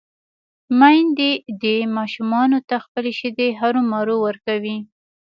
[0.79, 1.31] ميندې
[1.63, 4.77] دې ماشومانو ته خپلې شېدې هرومرو ورکوي